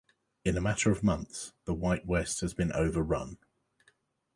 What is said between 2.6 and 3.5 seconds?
overrun.